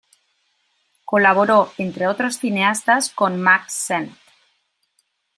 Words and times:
Colaboró, 1.05 1.71
entre 1.77 2.07
otros 2.07 2.37
cineastas, 2.39 3.11
con 3.11 3.39
Mack 3.39 3.69
Sennett. 3.69 4.17